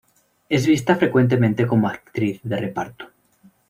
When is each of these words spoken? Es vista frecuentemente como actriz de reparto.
Es 0.49 0.65
vista 0.65 0.95
frecuentemente 0.95 1.67
como 1.67 1.87
actriz 1.87 2.39
de 2.41 2.57
reparto. 2.57 3.11